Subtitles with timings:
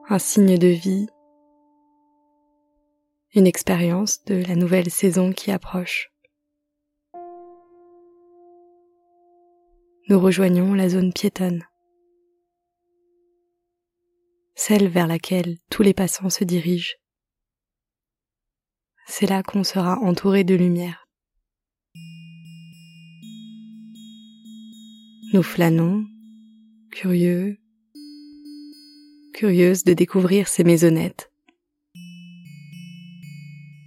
[0.10, 1.06] un signe de vie,
[3.36, 6.12] une expérience de la nouvelle saison qui approche.
[10.10, 11.68] Nous rejoignons la zone piétonne
[14.56, 16.96] celle vers laquelle tous les passants se dirigent.
[19.08, 21.08] C'est là qu'on sera entouré de lumière.
[25.34, 26.06] Nous flânons,
[26.92, 27.58] curieux,
[29.34, 31.32] curieuses de découvrir ces maisonnettes,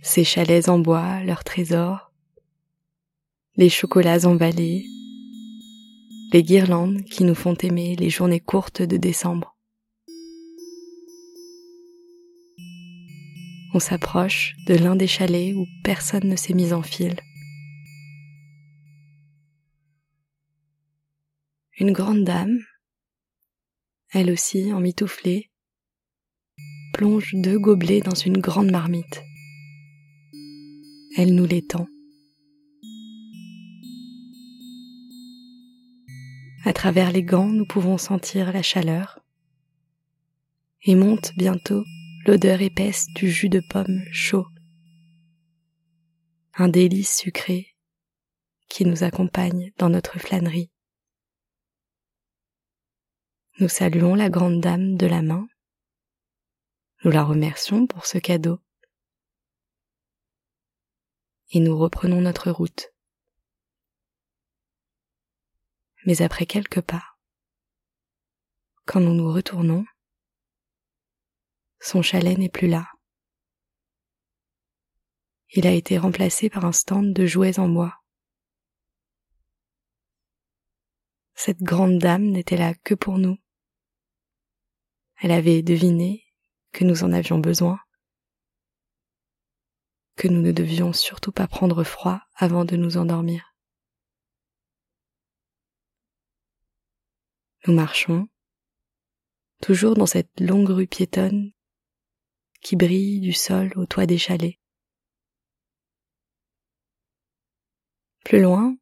[0.03, 2.13] ces chalets en bois, leurs trésors,
[3.57, 4.85] les chocolats emballés,
[6.33, 9.54] les guirlandes qui nous font aimer les journées courtes de décembre.
[13.75, 17.17] On s'approche de l'un des chalets où personne ne s'est mis en file.
[21.81, 22.61] Une grande dame,
[24.13, 25.51] elle aussi en mitouflée,
[26.93, 29.25] plonge deux gobelets dans une grande marmite.
[31.17, 31.89] Elle nous les tend.
[36.65, 39.19] À travers les gants, nous pouvons sentir la chaleur
[40.85, 41.83] et monte bientôt
[42.27, 44.47] l'odeur épaisse du jus de pomme chaud,
[46.55, 47.77] un délice sucré
[48.71, 50.73] qui nous accompagne dans notre flânerie.
[53.61, 55.47] Nous saluons la grande dame de la main,
[57.05, 58.59] nous la remercions pour ce cadeau,
[61.51, 62.89] et nous reprenons notre route.
[66.07, 67.05] Mais après quelques pas,
[68.87, 69.85] quand nous nous retournons,
[71.85, 72.91] son chalet n'est plus là.
[75.51, 78.01] Il a été remplacé par un stand de jouets en bois.
[81.35, 83.37] Cette grande dame n'était là que pour nous.
[85.21, 86.25] Elle avait deviné
[86.73, 87.79] que nous en avions besoin,
[90.17, 93.55] que nous ne devions surtout pas prendre froid avant de nous endormir.
[97.67, 98.27] Nous marchons,
[99.61, 101.54] toujours dans cette longue rue piétonne
[102.65, 104.59] qui brille du sol au toit des chalets.
[108.25, 108.75] Plus loin,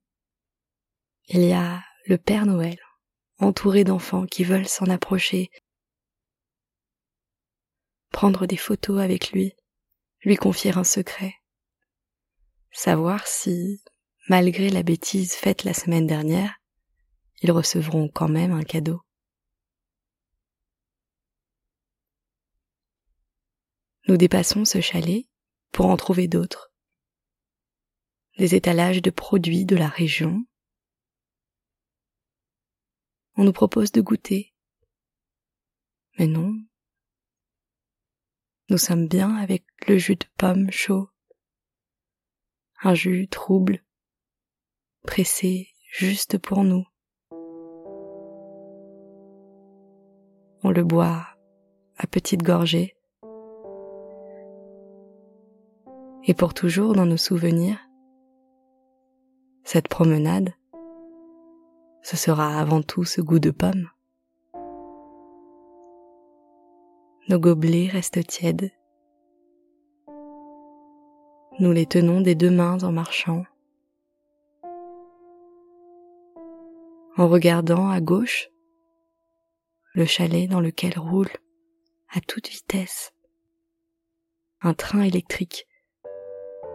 [1.26, 2.78] il y a le Père Noël,
[3.38, 5.50] entouré d'enfants qui veulent s'en approcher,
[8.10, 9.52] prendre des photos avec lui,
[10.20, 11.34] lui confier un secret,
[12.70, 13.82] savoir si,
[14.28, 16.54] malgré la bêtise faite la semaine dernière,
[17.40, 19.00] ils recevront quand même un cadeau.
[24.08, 25.26] Nous dépassons ce chalet
[25.70, 26.72] pour en trouver d'autres.
[28.38, 30.44] Des étalages de produits de la région.
[33.36, 34.54] On nous propose de goûter.
[36.18, 36.54] Mais non.
[38.68, 41.10] Nous sommes bien avec le jus de pomme chaud.
[42.82, 43.84] Un jus trouble,
[45.02, 46.86] pressé juste pour nous.
[50.62, 51.26] on le boit
[51.96, 52.94] à petites gorgées.
[56.24, 57.78] Et pour toujours dans nos souvenirs,
[59.64, 60.54] cette promenade,
[62.02, 63.88] ce sera avant tout ce goût de pomme.
[67.28, 68.70] Nos gobelets restent tièdes.
[71.58, 73.44] Nous les tenons des deux mains en marchant.
[77.16, 78.48] En regardant à gauche
[79.94, 81.30] le chalet dans lequel roule
[82.12, 83.12] à toute vitesse
[84.60, 85.66] un train électrique,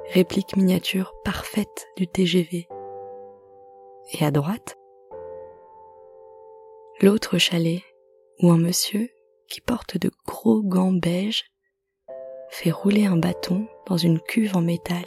[0.09, 2.67] réplique miniature parfaite du TGV.
[4.13, 4.77] Et à droite,
[7.01, 7.81] l'autre chalet
[8.41, 9.09] où un monsieur
[9.49, 11.45] qui porte de gros gants beiges
[12.49, 15.05] fait rouler un bâton dans une cuve en métal.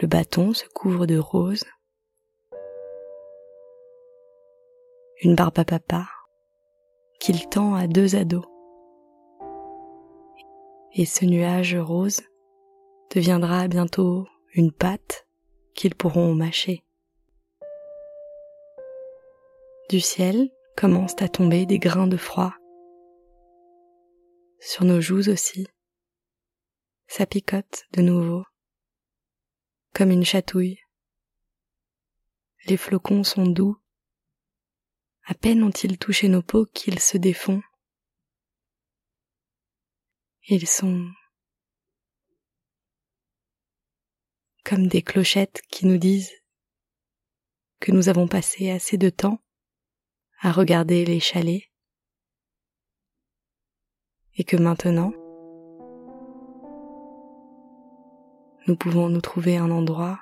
[0.00, 1.64] Le bâton se couvre de rose.
[5.22, 6.06] Une barbe à papa
[7.18, 8.44] qu'il tend à deux ados.
[10.92, 12.20] Et ce nuage rose
[13.14, 15.26] deviendra bientôt une pâte
[15.74, 16.84] qu'ils pourront mâcher.
[19.88, 22.54] Du ciel commencent à tomber des grains de froid.
[24.58, 25.68] Sur nos joues aussi,
[27.06, 28.44] ça picote de nouveau,
[29.94, 30.78] comme une chatouille.
[32.66, 33.76] Les flocons sont doux.
[35.24, 37.62] À peine ont-ils touché nos peaux qu'ils se défont.
[40.48, 41.08] Ils sont
[44.66, 46.32] comme des clochettes qui nous disent
[47.78, 49.38] que nous avons passé assez de temps
[50.40, 51.62] à regarder les chalets
[54.34, 55.12] et que maintenant
[58.66, 60.18] nous pouvons nous trouver un endroit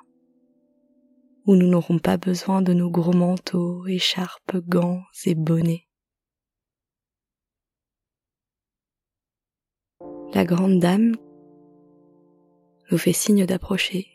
[1.47, 5.88] où nous n'aurons pas besoin de nos gros manteaux, écharpes, gants et bonnets.
[10.35, 11.17] La grande dame
[12.90, 14.13] nous fait signe d'approcher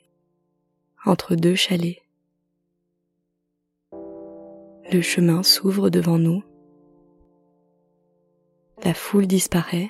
[1.05, 2.01] entre deux chalets.
[4.91, 6.43] Le chemin s'ouvre devant nous.
[8.83, 9.89] La foule disparaît.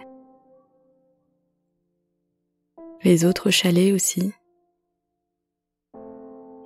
[3.03, 4.33] Les autres chalets aussi.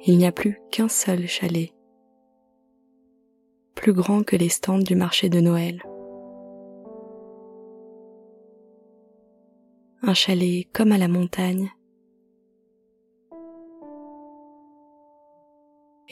[0.06, 1.74] Il n'y a plus qu'un seul chalet,
[3.76, 5.82] plus grand que les stands du marché de Noël.
[10.02, 11.72] Un chalet comme à la montagne.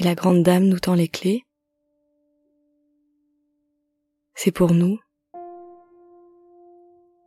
[0.02, 1.46] Et la grande dame nous tend les clés
[4.34, 5.00] c'est pour nous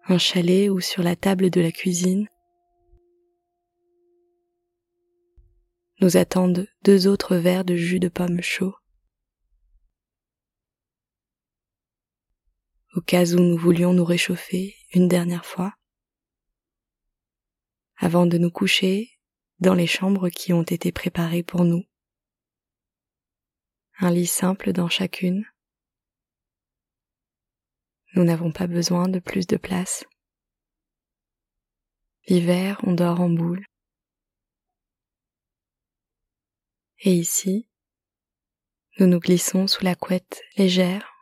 [0.06, 2.26] un chalet ou sur la table de la cuisine
[6.00, 8.74] nous attendent deux autres verres de jus de pomme chaud.
[12.96, 15.74] Au cas où nous voulions nous réchauffer une dernière fois,
[17.98, 19.12] avant de nous coucher
[19.60, 21.84] dans les chambres qui ont été préparées pour nous.
[23.98, 25.44] Un lit simple dans chacune,
[28.14, 30.04] nous n'avons pas besoin de plus de place.
[32.28, 33.64] L'hiver, on dort en boule.
[37.00, 37.68] Et ici,
[38.98, 41.12] nous nous glissons sous la couette légère,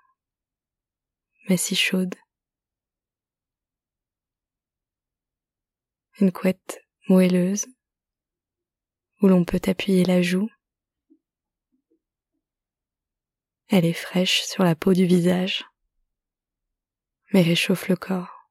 [1.49, 2.15] mais si chaude.
[6.21, 7.67] Une couette moelleuse
[9.23, 10.52] où l'on peut appuyer la joue.
[13.73, 15.65] Elle est fraîche sur la peau du visage
[17.33, 18.51] mais réchauffe le corps.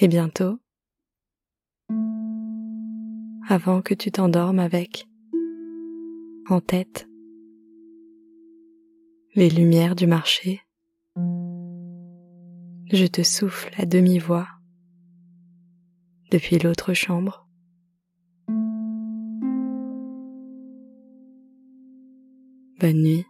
[0.00, 0.60] Et bientôt,
[3.48, 5.08] avant que tu t'endormes avec,
[6.48, 7.08] en tête,
[9.34, 10.60] les lumières du marché,
[12.90, 14.46] je te souffle à demi-voix
[16.30, 17.47] depuis l'autre chambre.
[22.78, 23.26] Bonne nuit.